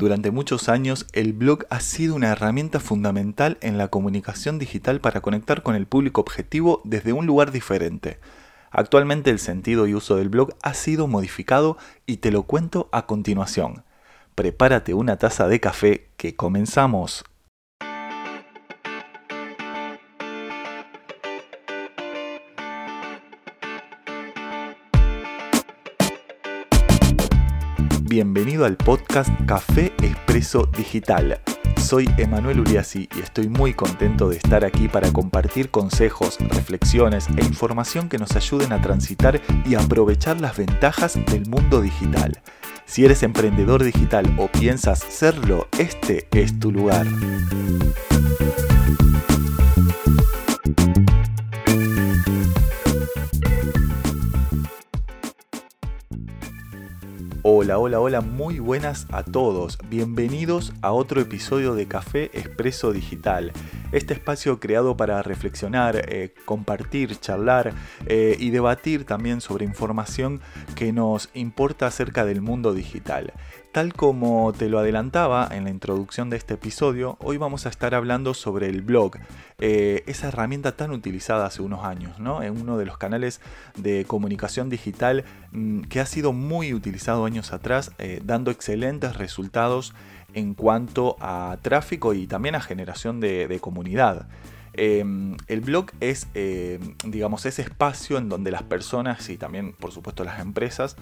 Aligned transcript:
Durante 0.00 0.30
muchos 0.30 0.70
años, 0.70 1.06
el 1.12 1.34
blog 1.34 1.66
ha 1.68 1.80
sido 1.80 2.14
una 2.14 2.28
herramienta 2.28 2.80
fundamental 2.80 3.58
en 3.60 3.76
la 3.76 3.88
comunicación 3.88 4.58
digital 4.58 4.98
para 5.02 5.20
conectar 5.20 5.62
con 5.62 5.74
el 5.74 5.86
público 5.86 6.22
objetivo 6.22 6.80
desde 6.84 7.12
un 7.12 7.26
lugar 7.26 7.52
diferente. 7.52 8.18
Actualmente 8.70 9.28
el 9.28 9.38
sentido 9.38 9.86
y 9.86 9.94
uso 9.94 10.16
del 10.16 10.30
blog 10.30 10.54
ha 10.62 10.72
sido 10.72 11.06
modificado 11.06 11.76
y 12.06 12.16
te 12.16 12.30
lo 12.30 12.44
cuento 12.44 12.88
a 12.92 13.04
continuación. 13.04 13.84
Prepárate 14.34 14.94
una 14.94 15.18
taza 15.18 15.48
de 15.48 15.60
café 15.60 16.08
que 16.16 16.34
comenzamos. 16.34 17.22
Bienvenido 28.10 28.64
al 28.64 28.76
podcast 28.76 29.30
Café 29.46 29.92
Expreso 30.02 30.68
Digital. 30.76 31.40
Soy 31.80 32.10
Emanuel 32.18 32.58
Uriasi 32.58 33.08
y 33.16 33.20
estoy 33.20 33.48
muy 33.48 33.72
contento 33.72 34.28
de 34.28 34.36
estar 34.36 34.64
aquí 34.64 34.88
para 34.88 35.12
compartir 35.12 35.70
consejos, 35.70 36.36
reflexiones 36.40 37.28
e 37.36 37.44
información 37.44 38.08
que 38.08 38.18
nos 38.18 38.34
ayuden 38.34 38.72
a 38.72 38.82
transitar 38.82 39.40
y 39.64 39.76
aprovechar 39.76 40.40
las 40.40 40.56
ventajas 40.56 41.20
del 41.26 41.46
mundo 41.46 41.80
digital. 41.80 42.42
Si 42.84 43.04
eres 43.04 43.22
emprendedor 43.22 43.84
digital 43.84 44.34
o 44.38 44.48
piensas 44.48 44.98
serlo, 44.98 45.68
este 45.78 46.26
es 46.32 46.58
tu 46.58 46.72
lugar. 46.72 47.06
Hola, 57.62 57.78
hola, 57.78 58.00
hola, 58.00 58.20
muy 58.22 58.58
buenas 58.58 59.06
a 59.12 59.22
todos. 59.22 59.76
Bienvenidos 59.90 60.72
a 60.80 60.92
otro 60.92 61.20
episodio 61.20 61.74
de 61.74 61.86
Café 61.86 62.30
Expreso 62.32 62.90
Digital. 62.90 63.52
Este 63.92 64.14
espacio 64.14 64.60
creado 64.60 64.96
para 64.96 65.20
reflexionar, 65.20 65.96
eh, 66.08 66.32
compartir, 66.44 67.18
charlar 67.18 67.74
eh, 68.06 68.36
y 68.38 68.50
debatir 68.50 69.04
también 69.04 69.40
sobre 69.40 69.64
información 69.64 70.40
que 70.76 70.92
nos 70.92 71.28
importa 71.34 71.88
acerca 71.88 72.24
del 72.24 72.40
mundo 72.40 72.72
digital. 72.72 73.32
Tal 73.72 73.92
como 73.92 74.52
te 74.52 74.68
lo 74.68 74.78
adelantaba 74.78 75.48
en 75.50 75.64
la 75.64 75.70
introducción 75.70 76.30
de 76.30 76.36
este 76.36 76.54
episodio, 76.54 77.18
hoy 77.20 77.36
vamos 77.36 77.66
a 77.66 77.68
estar 77.68 77.96
hablando 77.96 78.32
sobre 78.34 78.68
el 78.68 78.82
blog, 78.82 79.16
eh, 79.58 80.04
esa 80.06 80.28
herramienta 80.28 80.76
tan 80.76 80.92
utilizada 80.92 81.46
hace 81.46 81.62
unos 81.62 81.84
años, 81.84 82.20
¿no? 82.20 82.44
En 82.44 82.60
uno 82.60 82.78
de 82.78 82.86
los 82.86 82.96
canales 82.96 83.40
de 83.76 84.04
comunicación 84.04 84.70
digital 84.70 85.24
mm, 85.50 85.82
que 85.82 85.98
ha 85.98 86.06
sido 86.06 86.32
muy 86.32 86.74
utilizado 86.74 87.24
años 87.24 87.52
atrás, 87.52 87.90
dando 88.24 88.52
excelentes 88.52 89.16
resultados 89.16 89.94
en 90.34 90.54
cuanto 90.54 91.16
a 91.20 91.58
tráfico 91.62 92.14
y 92.14 92.26
también 92.26 92.54
a 92.54 92.60
generación 92.60 93.20
de, 93.20 93.58
comunidad. 93.60 94.26
Em, 94.72 95.36
el 95.48 95.60
blog 95.60 95.86
es, 96.00 96.28
em, 96.34 96.94
digamos, 97.04 97.44
ese 97.44 97.62
espacio 97.62 98.18
en 98.18 98.28
donde 98.28 98.50
las 98.50 98.62
personas 98.62 99.28
y 99.28 99.36
también, 99.36 99.72
por 99.72 99.90
supuesto, 99.92 100.22
las 100.24 100.40
empresas 100.40 100.96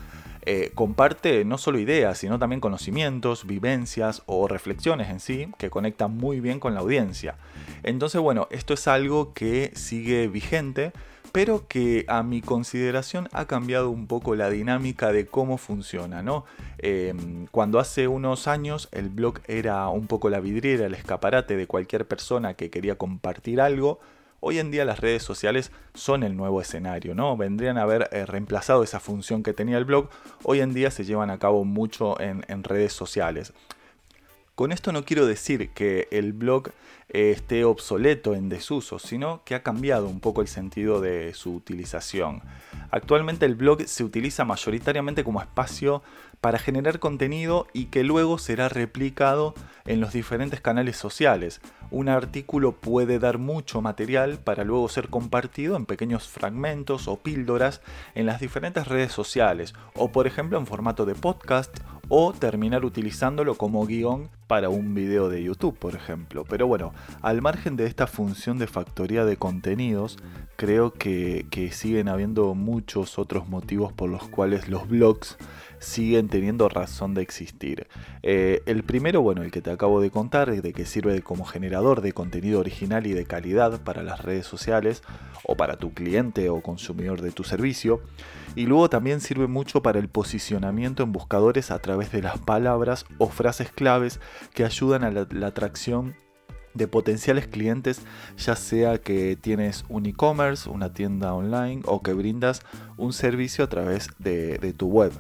eh, 0.51 0.73
comparte 0.75 1.45
no 1.45 1.59
solo 1.59 1.79
ideas, 1.79 2.17
sino 2.17 2.39
también 2.39 2.61
conocimientos, 2.61 3.47
vivencias 3.47 4.23
o 4.25 4.49
reflexiones 4.49 5.11
en 5.11 5.21
sí 5.21 5.49
que 5.59 5.69
conectan 5.69 6.17
muy 6.17 6.41
bien 6.41 6.59
con 6.59 6.73
la 6.73 6.81
audiencia. 6.81 7.35
Entonces, 7.83 8.21
bueno, 8.21 8.49
esto 8.51 8.73
es 8.73 8.89
algo 8.89 9.35
que 9.35 9.73
sigue 9.75 10.27
vigente, 10.29 10.93
pero 11.33 11.67
que 11.69 12.05
a 12.09 12.23
mi 12.23 12.41
consideración 12.41 13.29
ha 13.33 13.47
cambiado 13.47 13.91
un 13.91 14.07
poco 14.07 14.35
la 14.35 14.51
dinámica 14.51 15.13
de 15.13 15.27
cómo 15.27 15.59
funciona, 15.59 16.23
¿no? 16.23 16.45
Em, 16.79 17.47
cuando 17.51 17.79
hace 17.79 18.09
unos 18.09 18.49
años 18.49 18.89
el 18.93 19.09
blog 19.09 19.41
era 19.47 19.89
un 19.89 20.07
poco 20.07 20.31
la 20.31 20.41
vidriera, 20.41 20.87
el 20.87 20.95
escaparate 20.95 21.57
de 21.57 21.67
cualquier 21.67 22.07
persona 22.07 22.55
que 22.55 22.71
quería 22.71 22.97
compartir 22.97 23.61
algo, 23.61 24.01
Hoy 24.41 24.61
en 24.61 24.71
día 24.71 24.85
las 24.85 25.01
redes 25.01 25.25
sociales 25.25 25.73
son 25.95 26.23
el 26.23 26.37
nuevo 26.37 26.61
escenario, 26.61 27.15
¿no? 27.15 27.37
Vendrían 27.37 27.77
a 27.77 27.83
haber 27.83 28.09
eh, 28.13 28.25
reemplazado 28.25 28.85
esa 28.85 29.01
función 29.01 29.43
que 29.43 29.53
tenía 29.53 29.79
el 29.79 29.85
blog. 29.85 30.11
Hoy 30.45 30.61
en 30.61 30.73
día 30.73 30.93
se 30.93 31.05
llevan 31.05 31.31
a 31.31 31.39
cabo 31.39 31.65
mucho 31.65 32.21
en, 32.21 32.45
redes 32.63 32.93
sociales. 32.93 33.53
Con 34.59 34.73
esto 34.73 34.91
no 34.91 35.05
quiero 35.05 35.25
decir 35.25 35.69
que 35.69 36.09
el 36.11 36.33
blog 36.33 36.71
eh, 37.11 37.31
esté 37.31 37.63
obsoleto 37.65 38.35
en 38.35 38.49
desuso, 38.49 38.99
sino 38.99 39.41
que 39.45 39.55
ha 39.55 39.63
cambiado 39.63 40.09
un 40.09 40.19
poco 40.19 40.41
el 40.43 40.49
sentido 40.49 41.01
de 41.01 41.33
su 41.33 41.55
utilización. 41.55 42.43
Actualmente 42.91 43.47
el 43.47 43.55
blog 43.55 43.83
se 43.87 44.03
utiliza 44.03 44.45
mayoritariamente 44.45 45.23
como 45.23 45.41
espacio 45.41 46.03
para 46.41 46.59
generar 46.59 46.99
contenido 46.99 47.67
y 47.73 47.87
que 47.87 48.05
luego 48.05 48.39
será 48.39 48.69
replicado 48.69 49.55
en 49.87 50.01
los 50.01 50.13
diferentes 50.13 50.61
canales 50.61 50.97
sociales. 50.97 51.61
Un 51.91 52.09
artículo 52.09 52.73
puede 52.73 53.19
dar 53.19 53.39
mucho 53.39 53.81
material 53.81 54.39
para 54.39 54.65
luego 54.65 54.89
ser 54.89 55.09
compartido 55.09 55.77
en 55.77 55.87
pequeños 55.87 56.29
fragmentos 56.29 57.09
o 57.09 57.17
píldoras 57.17 57.81
en 58.15 58.27
las 58.27 58.41
diferentes 58.41 58.87
redes 58.87 59.13
sociales 59.13 59.75
o 59.95 60.13
por 60.13 60.27
ejemplo 60.27 60.59
en 60.59 60.67
formato 60.67 61.07
de 61.07 61.15
podcast 61.15 61.79
o 62.09 62.33
terminar 62.33 62.85
utilizándolo 62.85 63.55
como 63.57 63.87
guion 63.87 64.31
para 64.47 64.71
un 64.71 64.95
video 64.95 65.29
de 65.29 65.43
YouTube, 65.43 65.79
por 65.79 65.95
ejemplo. 65.95 66.45
Pero 66.49 66.67
bueno, 66.67 66.93
al 67.21 67.43
margen 67.43 67.77
de 67.77 67.87
esta 67.87 68.07
función 68.07 68.59
de 68.59 68.67
factoría 68.67 69.27
de 69.27 69.37
contenidos, 69.37 70.19
creo 70.57 70.93
que, 70.93 71.47
que 71.51 71.71
siguen 71.71 72.09
habiendo 72.09 72.55
muchos 72.55 73.19
otros 73.19 73.49
motivos 73.49 73.93
por 73.93 74.09
los 74.09 74.27
cuales 74.29 74.69
los 74.69 74.89
blogs 74.89 75.37
siguen 75.79 76.29
teniendo 76.29 76.69
razón 76.69 77.15
de 77.15 77.23
existir. 77.23 77.87
Eh, 78.23 78.63
el 78.67 78.83
primero, 78.85 79.23
bueno, 79.23 79.43
el 79.43 79.51
que 79.51 79.63
te 79.63 79.71
acabo 79.71 80.01
de 80.01 80.11
contar, 80.11 80.51
de 80.51 80.73
que 80.73 80.87
sirve 80.87 81.23
como 81.23 81.45
generador 81.45 82.01
de 82.01 82.13
contenido 82.13 82.61
original 82.61 83.07
y 83.07 83.13
de 83.13 83.25
calidad 83.25 83.83
para 83.83 84.03
las 84.03 84.23
redes 84.23 84.47
sociales 84.47 85.03
o 85.45 85.57
para 85.57 85.77
tu 85.77 85.93
cliente 85.93 86.49
o 86.51 86.63
consumidor 86.63 87.23
de 87.23 87.31
tu 87.31 87.45
servicio. 87.45 88.01
Y 88.55 88.67
luego 88.67 88.91
también 88.91 89.21
sirve 89.21 89.47
mucho 89.47 89.83
para 89.83 89.99
el 89.99 90.09
posicionamiento 90.09 91.03
en 91.03 91.13
buscadores 91.13 91.71
a 91.71 91.79
través 91.79 92.13
de 92.13 92.23
las 92.23 92.39
palabras 92.39 93.05
o 93.19 93.29
frases 93.29 93.71
claves 93.71 94.21
que 94.55 94.65
ayudan 94.65 95.05
a 95.05 95.11
la, 95.11 95.47
atracción 95.47 96.15
de 96.75 96.87
potenciales 96.87 97.47
clientes, 97.47 98.03
ya 98.37 98.55
sea 98.55 98.99
que 98.99 99.37
tienes 99.37 99.85
un 99.89 100.07
e-commerce, 100.07 100.69
una 100.69 100.93
tienda 100.93 101.35
online 101.35 101.83
o 101.87 102.03
que 102.03 102.13
brindas 102.13 102.63
un 102.99 103.13
servicio 103.13 103.65
a 103.65 103.69
través 103.69 104.09
de 104.19 104.75
tu 104.77 104.89
web. 104.89 105.13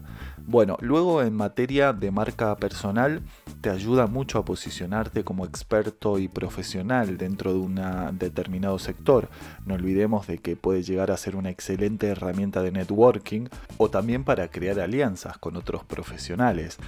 Bueno, 0.50 0.78
luego 0.80 1.22
en 1.22 1.34
materia 1.34 1.92
de 1.92 2.10
marca 2.10 2.56
personal, 2.56 3.20
te 3.60 3.68
ayuda 3.68 4.06
mucho 4.06 4.38
a 4.38 4.46
posicionarte 4.46 5.22
como 5.22 5.44
experto 5.44 6.18
y 6.18 6.26
profesional 6.26 7.18
dentro 7.18 7.52
de 7.52 7.58
un 7.58 7.78
determinado 8.18 8.78
sector. 8.78 9.28
No 9.66 9.74
olvidemos 9.74 10.26
de 10.26 10.38
que 10.38 10.56
puede 10.56 10.82
llegar 10.82 11.10
a 11.10 11.18
ser 11.18 11.36
una 11.36 11.50
excelente 11.50 12.06
herramienta 12.06 12.62
de 12.62 12.72
networking 12.72 13.48
o 13.76 13.90
también 13.90 14.24
para 14.24 14.48
crear 14.48 14.80
alianzas 14.80 15.36
con 15.36 15.54
otros 15.54 15.84
profesionales. 15.84 16.78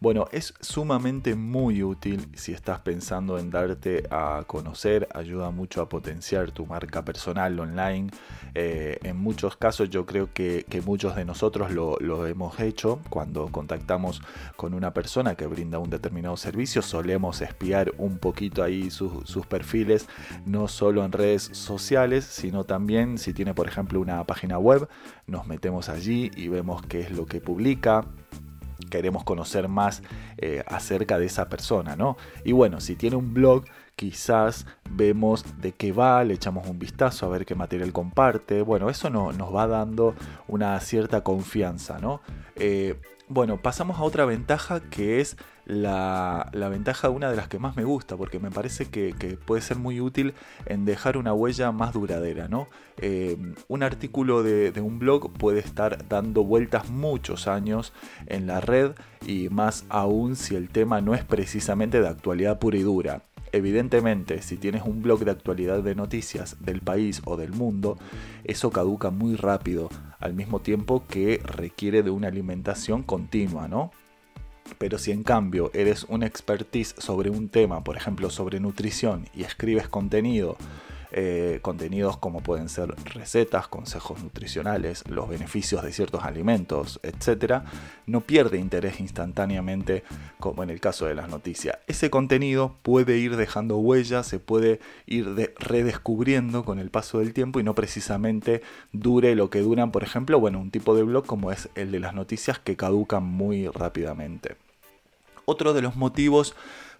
Bueno, 0.00 0.28
es 0.32 0.54
sumamente 0.60 1.34
muy 1.34 1.82
útil 1.82 2.26
si 2.34 2.52
estás 2.52 2.80
pensando 2.80 3.38
en 3.38 3.50
darte 3.50 4.04
a 4.10 4.44
conocer, 4.46 5.06
ayuda 5.12 5.50
mucho 5.50 5.82
a 5.82 5.90
potenciar 5.90 6.52
tu 6.52 6.64
marca 6.64 7.04
personal 7.04 7.60
online. 7.60 8.10
Eh, 8.54 8.98
en 9.02 9.18
muchos 9.18 9.58
casos 9.58 9.90
yo 9.90 10.06
creo 10.06 10.32
que, 10.32 10.39
muchos 10.84 11.16
de 11.16 11.24
nosotros 11.24 11.72
lo 11.72 12.26
hemos 12.26 12.58
hecho 12.60 13.00
cuando 13.08 13.48
contactamos 13.48 14.22
con 14.56 14.74
una 14.74 14.92
persona 14.92 15.34
que 15.34 15.46
brinda 15.46 15.78
un 15.78 15.90
determinado 15.90 16.36
servicio, 16.36 16.82
solemos 16.82 17.40
espiar 17.40 17.92
un 17.98 18.18
poquito 18.18 18.62
ahí 18.62 18.90
sus 18.90 19.46
perfiles, 19.46 20.08
no 20.46 20.68
solo 20.68 21.04
en 21.04 21.12
redes 21.12 21.50
sociales, 21.52 22.24
sino 22.24 22.64
también 22.64 23.18
si 23.18 23.32
tiene, 23.32 23.54
por 23.54 23.66
ejemplo, 23.66 24.00
una 24.00 24.24
página 24.24 24.58
web, 24.58 24.88
nos 25.26 25.46
metemos 25.46 25.88
allí 25.88 26.30
y 26.36 26.48
vemos 26.48 26.82
qué 26.82 27.00
es 27.00 27.10
lo 27.10 27.26
que 27.26 27.40
publica, 27.40 28.04
queremos 28.90 29.24
conocer 29.24 29.68
más 29.68 30.02
eh, 30.38 30.64
acerca 30.66 31.18
de 31.18 31.26
esa 31.26 31.48
persona, 31.48 31.96
¿no? 31.96 32.16
Y 32.44 32.52
bueno, 32.52 32.80
si 32.80 32.96
tiene 32.96 33.16
un 33.16 33.34
blog, 33.34 33.64
quizás 34.00 34.64
vemos 34.88 35.44
de 35.60 35.72
qué 35.72 35.92
va, 35.92 36.24
le 36.24 36.32
echamos 36.32 36.66
un 36.66 36.78
vistazo 36.78 37.26
a 37.26 37.28
ver 37.28 37.44
qué 37.44 37.54
material 37.54 37.92
comparte. 37.92 38.62
Bueno, 38.62 38.88
eso 38.88 39.10
no, 39.10 39.30
nos 39.32 39.54
va 39.54 39.66
dando 39.66 40.14
una 40.48 40.80
cierta 40.80 41.22
confianza, 41.22 41.98
¿no? 41.98 42.22
Eh, 42.56 42.98
bueno, 43.28 43.58
pasamos 43.58 43.98
a 43.98 44.02
otra 44.02 44.24
ventaja 44.24 44.80
que 44.80 45.20
es 45.20 45.36
la, 45.66 46.50
ventaja 46.54 47.10
una 47.10 47.28
de 47.30 47.36
las 47.36 47.48
que 47.48 47.58
más 47.58 47.76
me 47.76 47.84
gusta, 47.84 48.16
porque 48.16 48.38
me 48.38 48.50
parece 48.50 48.86
que, 48.86 49.12
puede 49.44 49.60
ser 49.60 49.76
muy 49.76 50.00
útil 50.00 50.32
en 50.64 50.86
dejar 50.86 51.18
una 51.18 51.34
huella 51.34 51.70
más 51.70 51.92
duradera. 51.92 52.48
¿no? 52.48 52.68
Eh, 52.96 53.36
un 53.68 53.82
artículo 53.82 54.42
de, 54.42 54.72
de, 54.72 54.80
un 54.80 54.98
blog 54.98 55.30
puede 55.34 55.60
estar 55.60 56.08
dando 56.08 56.42
vueltas 56.42 56.88
muchos 56.88 57.48
años 57.48 57.92
en 58.28 58.46
la 58.46 58.62
red 58.62 58.92
y 59.26 59.50
más 59.50 59.84
aún 59.90 60.36
si 60.36 60.56
el 60.56 60.70
tema 60.70 61.02
no 61.02 61.14
es 61.14 61.22
precisamente 61.22 62.00
de 62.00 62.08
actualidad 62.08 62.58
pura 62.58 62.78
y 62.78 62.82
dura. 62.82 63.24
Evidentemente, 63.52 64.42
si 64.42 64.56
tienes 64.56 64.82
un 64.82 65.02
blog 65.02 65.24
de 65.24 65.32
actualidad 65.32 65.82
de 65.82 65.94
noticias 65.94 66.56
del 66.60 66.80
país 66.80 67.20
o 67.24 67.36
del 67.36 67.52
mundo, 67.52 67.98
eso 68.44 68.70
caduca 68.70 69.10
muy 69.10 69.34
rápido, 69.34 69.88
al 70.20 70.34
mismo 70.34 70.60
tiempo 70.60 71.04
que 71.08 71.40
requiere 71.44 72.02
de 72.02 72.10
una 72.10 72.28
alimentación 72.28 73.02
continua, 73.02 73.66
¿no? 73.66 73.90
Pero 74.78 74.98
si 74.98 75.10
en 75.10 75.24
cambio 75.24 75.70
eres 75.74 76.04
un 76.04 76.22
expertise 76.22 76.94
sobre 76.98 77.30
un 77.30 77.48
tema, 77.48 77.82
por 77.82 77.96
ejemplo 77.96 78.30
sobre 78.30 78.60
nutrición, 78.60 79.26
y 79.34 79.42
escribes 79.42 79.88
contenido, 79.88 80.56
eh, 81.12 81.58
contenidos 81.62 82.16
como 82.16 82.40
pueden 82.40 82.68
ser 82.68 82.94
recetas, 83.04 83.66
consejos 83.68 84.22
nutricionales, 84.22 85.02
los 85.08 85.28
beneficios 85.28 85.82
de 85.82 85.92
ciertos 85.92 86.24
alimentos, 86.24 87.00
etc., 87.02 87.62
no 88.06 88.20
pierde 88.20 88.58
interés 88.58 89.00
instantáneamente 89.00 90.04
como 90.38 90.62
en 90.62 90.70
el 90.70 90.80
caso 90.80 91.06
de 91.06 91.14
las 91.14 91.28
noticias. 91.28 91.78
Ese 91.86 92.10
contenido 92.10 92.76
puede 92.82 93.18
ir 93.18 93.36
dejando 93.36 93.78
huellas, 93.78 94.26
se 94.26 94.38
puede 94.38 94.80
ir 95.06 95.52
redescubriendo 95.58 96.64
con 96.64 96.78
el 96.78 96.90
paso 96.90 97.18
del 97.18 97.32
tiempo 97.32 97.60
y 97.60 97.64
no 97.64 97.74
precisamente 97.74 98.62
dure 98.92 99.34
lo 99.34 99.50
que 99.50 99.60
duran, 99.60 99.90
por 99.90 100.02
ejemplo, 100.02 100.38
bueno, 100.38 100.60
un 100.60 100.70
tipo 100.70 100.94
de 100.94 101.02
blog 101.02 101.26
como 101.26 101.52
es 101.52 101.68
el 101.74 101.90
de 101.92 102.00
las 102.00 102.14
noticias 102.14 102.58
que 102.58 102.76
caducan 102.76 103.24
muy 103.24 103.68
rápidamente. 103.68 104.56
Otro 105.44 105.72
de 105.72 105.82
los 105.82 105.96
motivos 105.96 106.54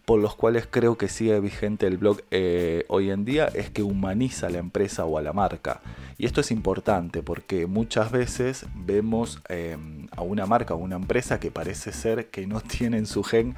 por 0.05 0.21
los 0.21 0.35
cuales 0.35 0.67
creo 0.71 0.97
que 0.97 1.09
sigue 1.09 1.39
vigente 1.41 1.87
el 1.87 1.99
blog 1.99 2.21
eh, 2.31 2.85
hoy 2.89 3.11
en 3.11 3.25
día 3.25 3.47
es 3.47 3.71
que 3.71 3.83
humaniza 3.83 4.47
a 4.47 4.51
la 4.51 4.59
empresa 4.59 5.05
o 5.05 5.19
a 5.19 5.23
la 5.23 5.33
marca. 5.33 5.81
Y 6.19 6.27
esto 6.27 6.41
es 6.41 6.51
importante 6.51 7.23
porque 7.23 7.67
muchas 7.67 8.11
veces 8.11 8.67
vemos 8.75 9.41
em, 9.49 10.09
a 10.17 10.23
una 10.23 10.47
marca 10.47 10.75
o 10.75 10.79
una 10.79 10.97
empresa 10.97 11.41
que 11.41 11.51
parece 11.51 11.93
ser 11.93 12.31
que 12.31 12.47
no 12.47 12.61
tiene 12.79 12.99
en 12.99 13.07
su 13.07 13.23
gen 13.23 13.55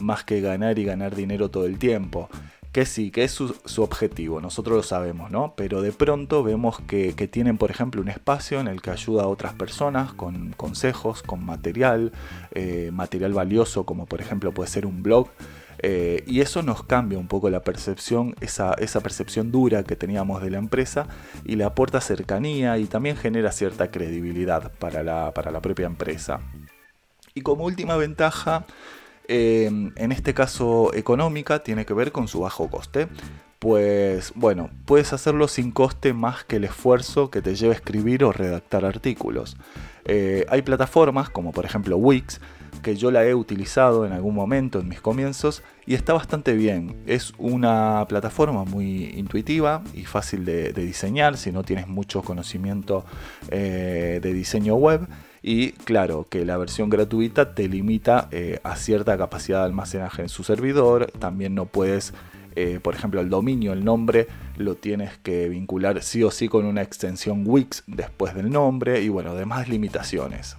más 0.00 0.24
que 0.24 0.40
ganar 0.40 0.78
y 0.78 0.84
ganar 0.84 1.14
dinero 1.14 1.50
todo 1.50 1.66
el 1.66 1.78
tiempo 1.78 2.28
que 2.76 2.84
sí, 2.84 3.10
que 3.10 3.24
es 3.24 3.32
su, 3.32 3.82
objetivo, 3.82 4.42
nosotros 4.42 4.76
lo 4.76 4.82
sabemos, 4.82 5.30
¿no? 5.30 5.54
Pero 5.56 5.80
de 5.80 5.92
pronto 5.92 6.42
vemos 6.42 6.78
que, 6.86 7.14
tienen, 7.26 7.56
por 7.56 7.70
ejemplo, 7.70 8.02
un 8.02 8.10
espacio 8.10 8.60
en 8.60 8.68
el 8.68 8.82
que 8.82 8.90
ayuda 8.90 9.22
a 9.22 9.28
otras 9.28 9.54
personas 9.54 10.12
con 10.12 10.52
consejos, 10.52 11.22
con 11.22 11.42
material, 11.42 12.12
eh, 12.52 12.90
material 12.92 13.32
valioso, 13.32 13.86
como 13.86 14.04
por 14.04 14.20
ejemplo 14.20 14.52
puede 14.52 14.68
ser 14.68 14.84
un 14.84 15.02
blog, 15.02 15.28
eh, 15.78 16.24
y 16.26 16.40
eso 16.40 16.62
nos 16.62 16.82
cambia 16.82 17.18
un 17.18 17.28
poco 17.28 17.50
la 17.50 17.60
percepción, 17.60 18.34
esa, 18.40 18.74
percepción 19.02 19.52
dura 19.52 19.82
que 19.82 19.96
teníamos 19.96 20.42
de 20.42 20.50
la 20.50 20.58
empresa 20.58 21.06
y 21.44 21.56
le 21.56 21.64
aporta 21.64 22.00
cercanía 22.00 22.78
y 22.78 22.86
también 22.86 23.16
genera 23.16 23.52
cierta 23.52 23.90
credibilidad 23.90 24.72
para 24.78 25.02
la, 25.02 25.32
propia 25.60 25.86
empresa. 25.86 26.40
Y 27.34 27.42
como 27.42 27.64
última 27.64 27.96
ventaja, 27.96 28.66
eh, 29.28 29.66
en 29.66 30.12
este 30.12 30.34
caso 30.34 30.94
económica, 30.94 31.62
tiene 31.62 31.84
que 31.84 31.94
ver 31.94 32.12
con 32.12 32.28
su 32.28 32.40
bajo 32.40 32.68
coste. 32.68 33.08
Pues 33.58 34.32
bueno, 34.34 34.70
puedes 34.84 35.12
hacerlo 35.12 35.48
sin 35.48 35.70
coste 35.70 36.12
más 36.12 36.44
que 36.44 36.56
el 36.56 36.64
esfuerzo 36.64 37.30
que 37.30 37.40
te 37.40 37.54
lleva 37.54 37.72
a 37.72 37.76
escribir 37.76 38.22
o 38.24 38.32
redactar 38.32 38.84
artículos. 38.84 39.56
Eh, 40.04 40.46
hay 40.48 40.62
plataformas 40.62 41.30
como 41.30 41.52
por 41.52 41.64
ejemplo 41.64 41.96
Wix 41.96 42.40
que 42.82 42.96
yo 42.96 43.10
la 43.10 43.24
he 43.24 43.34
utilizado 43.34 44.06
en 44.06 44.12
algún 44.12 44.34
momento 44.34 44.80
en 44.80 44.88
mis 44.88 45.00
comienzos 45.00 45.62
y 45.86 45.94
está 45.94 46.12
bastante 46.12 46.54
bien. 46.54 46.96
Es 47.06 47.32
una 47.38 48.04
plataforma 48.08 48.64
muy 48.64 49.06
intuitiva 49.16 49.82
y 49.94 50.04
fácil 50.04 50.44
de, 50.44 50.72
diseñar 50.72 51.36
si 51.36 51.52
no 51.52 51.62
tienes 51.62 51.88
mucho 51.88 52.22
conocimiento 52.22 53.04
eh, 53.50 54.20
de 54.22 54.32
diseño 54.32 54.74
web. 54.74 55.06
Y 55.42 55.72
claro, 55.72 56.26
que 56.28 56.44
la 56.44 56.56
versión 56.56 56.90
gratuita 56.90 57.54
te 57.54 57.68
limita 57.68 58.28
eh, 58.32 58.58
a 58.64 58.74
cierta 58.74 59.16
capacidad 59.16 59.60
de 59.60 59.66
almacenaje 59.66 60.22
en 60.22 60.28
su 60.28 60.42
servidor. 60.42 61.12
También 61.20 61.54
no 61.54 61.66
puedes, 61.66 62.14
eh, 62.56 62.80
por 62.82 62.94
ejemplo, 62.94 63.20
el 63.20 63.30
dominio, 63.30 63.72
el 63.72 63.84
nombre, 63.84 64.26
lo 64.56 64.74
tienes 64.74 65.18
que 65.18 65.48
vincular 65.48 66.02
sí 66.02 66.24
o 66.24 66.32
sí 66.32 66.48
con 66.48 66.64
una 66.64 66.82
extensión 66.82 67.44
Wix 67.46 67.84
después 67.86 68.34
del 68.34 68.50
nombre 68.50 69.02
y 69.02 69.08
bueno, 69.08 69.36
demás 69.36 69.68
limitaciones. 69.68 70.56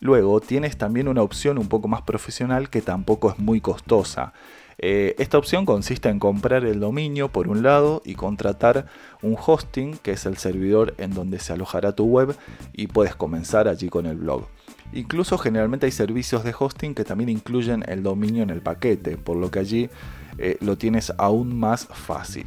Luego 0.00 0.40
tienes 0.40 0.78
también 0.78 1.08
una 1.08 1.22
opción 1.22 1.58
un 1.58 1.68
poco 1.68 1.86
más 1.86 2.02
profesional 2.02 2.70
que 2.70 2.80
tampoco 2.80 3.30
es 3.30 3.38
muy 3.38 3.60
costosa. 3.60 4.32
Eh, 4.78 5.14
esta 5.18 5.36
opción 5.36 5.66
consiste 5.66 6.08
en 6.08 6.18
comprar 6.18 6.64
el 6.64 6.80
dominio 6.80 7.28
por 7.28 7.48
un 7.48 7.62
lado 7.62 8.00
y 8.02 8.14
contratar 8.14 8.86
un 9.20 9.36
hosting, 9.38 9.98
que 9.98 10.12
es 10.12 10.24
el 10.24 10.38
servidor 10.38 10.94
en 10.96 11.12
donde 11.12 11.38
se 11.38 11.52
alojará 11.52 11.94
tu 11.94 12.06
web 12.06 12.34
y 12.72 12.86
puedes 12.86 13.14
comenzar 13.14 13.68
allí 13.68 13.90
con 13.90 14.06
el 14.06 14.16
blog. 14.16 14.46
Incluso 14.94 15.36
generalmente 15.36 15.84
hay 15.84 15.92
servicios 15.92 16.44
de 16.44 16.54
hosting 16.58 16.94
que 16.94 17.04
también 17.04 17.28
incluyen 17.28 17.84
el 17.86 18.02
dominio 18.02 18.42
en 18.42 18.48
el 18.48 18.62
paquete, 18.62 19.18
por 19.18 19.36
lo 19.36 19.50
que 19.50 19.58
allí 19.58 19.90
eh, 20.38 20.56
lo 20.60 20.78
tienes 20.78 21.12
aún 21.18 21.58
más 21.58 21.86
fácil. 21.86 22.46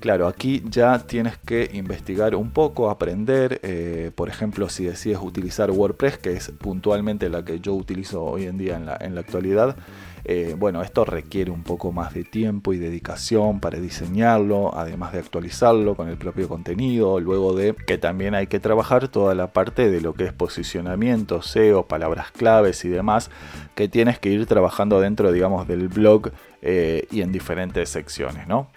Claro, 0.00 0.28
aquí 0.28 0.62
ya 0.64 0.96
tienes 1.00 1.38
que 1.38 1.70
investigar 1.72 2.36
un 2.36 2.52
poco, 2.52 2.88
aprender, 2.88 3.58
eh, 3.64 4.12
por 4.14 4.28
ejemplo, 4.28 4.68
si 4.68 4.84
decides 4.84 5.18
utilizar 5.20 5.72
WordPress, 5.72 6.18
que 6.18 6.34
es 6.34 6.52
puntualmente 6.52 7.28
la 7.28 7.44
que 7.44 7.58
yo 7.58 7.74
utilizo 7.74 8.22
hoy 8.22 8.44
en 8.44 8.58
día 8.58 8.76
en 8.76 8.86
la, 8.86 9.20
actualidad, 9.20 9.76
eh, 10.24 10.54
bueno, 10.56 10.82
esto 10.82 11.04
requiere 11.04 11.50
un 11.50 11.64
poco 11.64 11.90
más 11.90 12.14
de 12.14 12.22
tiempo 12.22 12.72
y 12.72 12.78
dedicación 12.78 13.58
para 13.58 13.80
diseñarlo, 13.80 14.72
además 14.72 15.12
de 15.14 15.18
actualizarlo 15.18 15.96
con 15.96 16.08
el 16.08 16.16
propio 16.16 16.48
contenido, 16.48 17.18
luego 17.18 17.56
de 17.56 17.74
que 17.74 17.98
también 17.98 18.36
hay 18.36 18.46
que 18.46 18.60
trabajar 18.60 19.08
toda 19.08 19.34
la 19.34 19.48
parte 19.48 19.90
de 19.90 20.00
lo 20.00 20.14
que 20.14 20.26
es 20.26 20.32
posicionamiento, 20.32 21.42
SEO, 21.42 21.86
palabras 21.86 22.30
claves 22.30 22.84
y 22.84 22.88
demás, 22.88 23.30
que 23.74 23.88
tienes 23.88 24.20
que 24.20 24.28
ir 24.28 24.46
trabajando 24.46 25.00
dentro, 25.00 25.32
digamos, 25.32 25.66
del 25.66 25.88
blog 25.88 26.30
eh, 26.62 27.08
y 27.10 27.22
en 27.22 27.32
diferentes 27.32 27.88
secciones, 27.88 28.46
¿no? 28.46 28.68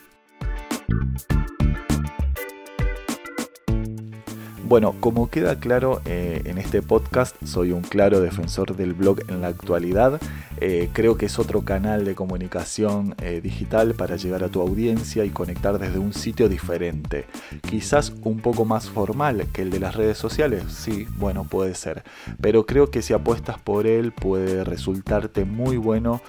Bueno, 4.71 4.95
como 5.01 5.29
queda 5.29 5.59
claro 5.59 6.01
eh, 6.05 6.43
en 6.45 6.57
este 6.57 6.81
podcast, 6.81 7.35
soy 7.43 7.73
un 7.73 7.81
claro 7.81 8.21
defensor 8.21 8.77
del 8.77 8.93
blog 8.93 9.19
en 9.27 9.41
la 9.41 9.49
actualidad. 9.49 10.21
Eh, 10.61 10.89
creo 10.93 11.17
que 11.17 11.25
es 11.25 11.39
otro 11.39 11.65
canal 11.65 12.05
de 12.05 12.15
comunicación 12.15 13.13
eh, 13.21 13.41
digital 13.43 13.95
para 13.95 14.15
llegar 14.15 14.45
a 14.45 14.47
tu 14.47 14.61
audiencia 14.61 15.25
y 15.25 15.29
conectar 15.29 15.77
desde 15.77 15.99
un 15.99 16.13
sitio 16.13 16.47
diferente. 16.47 17.25
Quizás 17.69 18.13
un 18.23 18.39
poco 18.39 18.63
más 18.63 18.89
formal 18.89 19.45
que 19.51 19.63
el 19.63 19.71
de 19.71 19.81
las 19.81 19.97
redes 19.97 20.17
sociales, 20.17 20.63
sí, 20.69 21.05
bueno, 21.17 21.43
puede 21.43 21.75
ser. 21.75 22.05
Pero 22.39 22.65
creo 22.65 22.91
que 22.91 23.01
si 23.01 23.11
apuestas 23.11 23.59
por 23.59 23.87
él 23.87 24.13
puede 24.13 24.63
resultarte 24.63 25.43
muy 25.43 25.75
bueno 25.75 26.21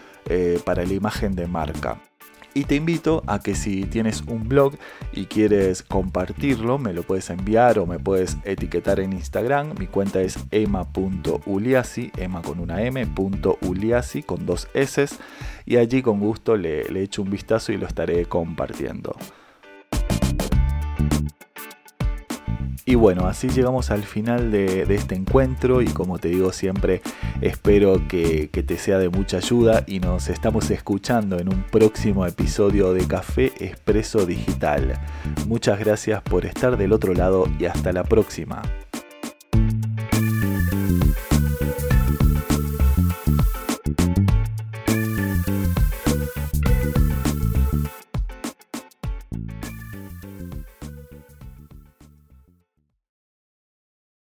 para 0.65 0.85
la 0.85 0.93
imagen 0.95 1.37
de 1.37 1.47
marca. 1.47 2.01
Y 2.55 2.65
te 2.65 2.75
invito 2.77 3.23
a 3.27 3.41
que 3.41 3.55
si 3.55 3.85
tienes 3.85 4.23
un 4.27 4.47
blog 4.47 4.75
y 5.13 5.25
quieres 5.25 5.83
compartirlo, 5.83 6.79
me 6.79 6.93
lo 6.93 7.03
puedes 7.03 7.31
enviar 7.31 7.79
o 7.79 7.87
me 7.87 7.99
puedes 7.99 8.37
etiquetar 8.45 9.01
en 9.01 9.15
Instagram. 9.15 9.75
Mi 9.79 9.87
cuenta 9.87 10.21
es 10.21 10.39
ema.uliasi, 10.51 12.13
ema 12.19 12.43
con 12.43 12.61
una 12.61 12.83
m, 12.83 13.07
uliasi 13.63 14.23
con 14.23 14.45
dos 14.45 14.69
s. 14.75 15.07
Y 15.65 15.77
allí 15.79 16.03
con 16.03 16.21
gusto 16.21 16.57
le, 16.57 16.89
le 16.91 17.03
echo 17.03 17.23
un 17.23 17.31
vistazo 17.31 17.73
y 17.73 17.79
lo 17.79 17.87
estaré 17.87 18.27
compartiendo. 18.27 19.17
Y 22.85 22.97
bueno, 22.97 23.27
así 23.27 23.49
llegamos 23.49 23.91
al 23.91 24.03
final 24.03 24.51
de, 24.51 24.83
este 24.93 25.15
encuentro 25.15 25.83
y 25.83 25.87
como 25.87 26.19
te 26.19 26.29
digo 26.29 26.53
siempre, 26.53 27.01
espero 27.41 28.09
que, 28.09 28.51
que 28.51 28.63
te 28.63 28.77
sea 28.77 28.99
de 28.99 29.09
mucha 29.09 29.37
ayuda 29.37 29.85
y 29.87 30.01
nos 30.01 30.29
estamos 30.29 30.71
escuchando 30.71 31.39
en 31.39 31.49
un 31.49 31.63
próximo 31.63 32.27
episodio 32.27 32.93
de 32.93 33.07
Café 33.07 33.53
Expreso 33.61 34.27
Digital. 34.27 34.99
Muchas 35.47 35.79
gracias 35.79 36.23
por 36.23 36.45
estar 36.45 36.77
del 36.77 36.93
otro 36.93 37.15
lado 37.15 37.47
y 37.59 37.67
hasta 37.67 37.93
la 37.93 38.03
próxima. 38.03 38.63